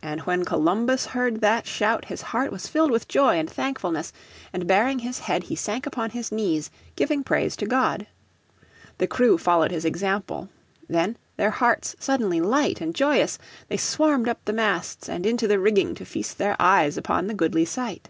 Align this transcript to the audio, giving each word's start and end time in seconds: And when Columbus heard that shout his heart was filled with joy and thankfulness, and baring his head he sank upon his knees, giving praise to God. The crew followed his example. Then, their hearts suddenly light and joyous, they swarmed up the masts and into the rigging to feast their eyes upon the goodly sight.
And 0.00 0.22
when 0.22 0.46
Columbus 0.46 1.04
heard 1.04 1.42
that 1.42 1.66
shout 1.66 2.06
his 2.06 2.22
heart 2.32 2.50
was 2.50 2.66
filled 2.66 2.90
with 2.90 3.06
joy 3.08 3.36
and 3.38 3.50
thankfulness, 3.50 4.10
and 4.54 4.66
baring 4.66 5.00
his 5.00 5.18
head 5.18 5.42
he 5.52 5.54
sank 5.54 5.84
upon 5.84 6.08
his 6.12 6.32
knees, 6.32 6.70
giving 6.96 7.22
praise 7.22 7.54
to 7.56 7.66
God. 7.66 8.06
The 8.96 9.06
crew 9.06 9.36
followed 9.36 9.70
his 9.70 9.84
example. 9.84 10.48
Then, 10.88 11.18
their 11.36 11.50
hearts 11.50 11.94
suddenly 11.98 12.40
light 12.40 12.80
and 12.80 12.94
joyous, 12.94 13.38
they 13.68 13.76
swarmed 13.76 14.30
up 14.30 14.42
the 14.46 14.54
masts 14.54 15.10
and 15.10 15.26
into 15.26 15.46
the 15.46 15.58
rigging 15.60 15.94
to 15.96 16.06
feast 16.06 16.38
their 16.38 16.56
eyes 16.58 16.96
upon 16.96 17.26
the 17.26 17.34
goodly 17.34 17.66
sight. 17.66 18.08